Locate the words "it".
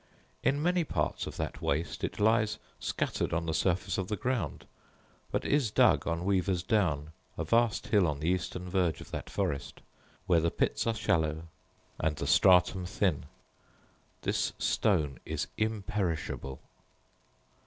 2.03-2.19